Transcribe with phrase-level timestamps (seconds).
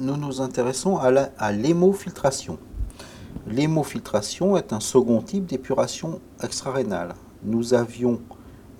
[0.00, 2.58] nous nous intéressons à l'hémofiltration.
[3.46, 7.14] L'hémofiltration est un second type d'épuration extrarénale.
[7.44, 8.20] Nous avions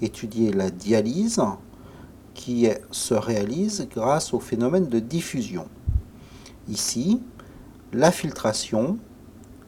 [0.02, 1.40] étudié la dialyse
[2.34, 5.68] qui se réalise grâce au phénomène de diffusion.
[6.68, 7.22] Ici,
[7.92, 8.98] la filtration,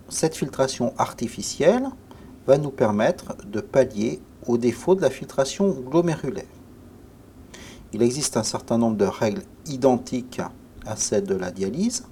[0.08, 1.88] cette filtration artificielle,
[2.46, 6.44] va nous permettre de pallier au défaut de la filtration glomérulaire.
[7.92, 10.40] Il existe un certain nombre de règles identiques
[10.88, 12.06] à celles de la dialyse,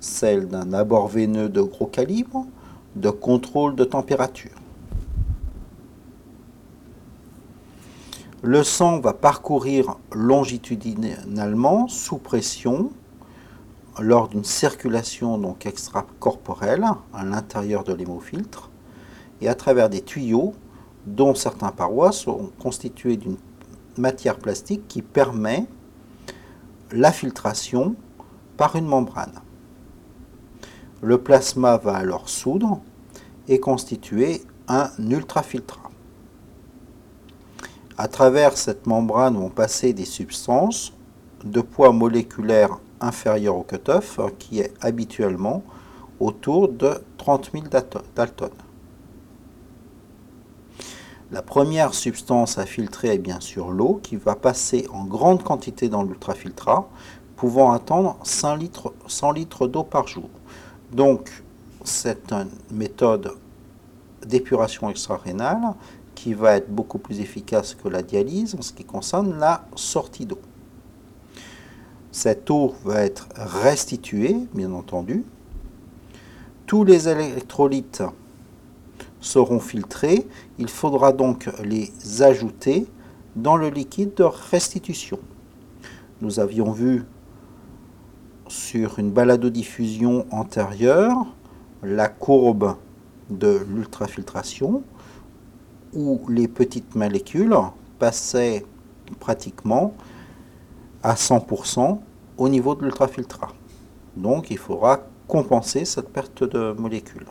[0.00, 2.46] celle d'un abord veineux de gros calibre,
[2.96, 4.52] de contrôle de température.
[8.42, 12.92] Le sang va parcourir longitudinalement sous pression
[13.98, 18.70] lors d'une circulation donc extracorporelle à l'intérieur de l'hémofiltre
[19.40, 20.54] et à travers des tuyaux
[21.06, 23.38] dont certains parois sont constitués d'une
[23.96, 25.66] matière plastique qui permet
[26.92, 27.94] la filtration
[28.56, 29.40] par une membrane.
[31.02, 32.80] Le plasma va alors soudre
[33.46, 35.90] et constituer un ultrafiltrat.
[37.96, 40.92] À travers cette membrane vont passer des substances
[41.44, 45.62] de poids moléculaire inférieur au cutoff, qui est habituellement
[46.20, 47.64] autour de 30 000
[48.14, 48.50] daltons.
[51.30, 55.90] La première substance à filtrer est bien sûr l'eau qui va passer en grande quantité
[55.90, 56.88] dans l'ultrafiltrat,
[57.36, 60.30] pouvant attendre 100 litres, 100 litres d'eau par jour.
[60.90, 61.42] Donc,
[61.84, 63.32] c'est une méthode
[64.24, 65.74] d'épuration extra-rénale
[66.14, 70.24] qui va être beaucoup plus efficace que la dialyse en ce qui concerne la sortie
[70.24, 70.40] d'eau.
[72.10, 75.26] Cette eau va être restituée, bien entendu.
[76.66, 78.02] Tous les électrolytes
[79.20, 80.26] seront filtrés.
[80.58, 81.92] Il faudra donc les
[82.22, 82.86] ajouter
[83.36, 85.18] dans le liquide de restitution.
[86.20, 87.04] Nous avions vu
[88.48, 91.26] sur une baladodiffusion antérieure
[91.82, 92.76] la courbe
[93.30, 94.82] de l'ultrafiltration
[95.92, 97.54] où les petites molécules
[97.98, 98.64] passaient
[99.20, 99.94] pratiquement
[101.02, 101.98] à 100%
[102.36, 103.52] au niveau de l'ultrafiltrat.
[104.16, 107.26] Donc il faudra compenser cette perte de molécules.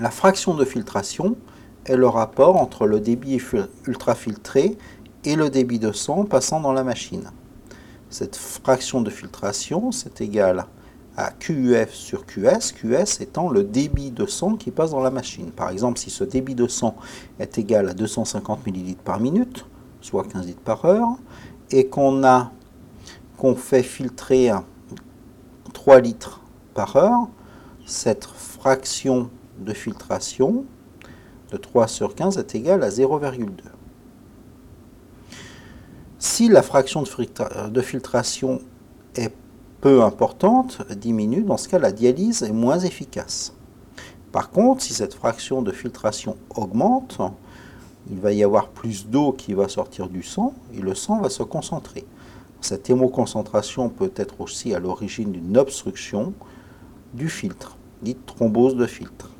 [0.00, 1.36] La fraction de filtration
[1.84, 3.42] est le rapport entre le débit
[3.84, 4.78] ultrafiltré
[5.24, 7.32] et le débit de sang passant dans la machine.
[8.08, 10.66] Cette fraction de filtration, c'est égal
[11.16, 15.50] à QUF sur QS, QS étant le débit de sang qui passe dans la machine.
[15.50, 16.94] Par exemple, si ce débit de sang
[17.40, 19.66] est égal à 250 ml par minute,
[20.00, 21.08] soit 15 litres par heure,
[21.72, 22.22] et qu'on
[23.36, 24.52] qu'on fait filtrer
[25.72, 26.40] 3 litres
[26.74, 27.26] par heure,
[27.84, 29.28] cette fraction
[29.60, 30.64] de filtration
[31.50, 33.48] de 3 sur 15 est égale à 0,2.
[36.18, 38.60] Si la fraction de filtration
[39.14, 39.32] est
[39.80, 43.54] peu importante, diminue, dans ce cas la dialyse est moins efficace.
[44.32, 47.18] Par contre, si cette fraction de filtration augmente,
[48.10, 51.30] il va y avoir plus d'eau qui va sortir du sang et le sang va
[51.30, 52.04] se concentrer.
[52.60, 56.34] Cette hémoconcentration peut être aussi à l'origine d'une obstruction
[57.14, 59.30] du filtre, dite thrombose de filtre.